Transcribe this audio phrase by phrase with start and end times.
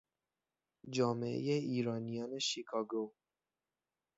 [0.93, 3.05] جامعهی ایرانیان شیکاگو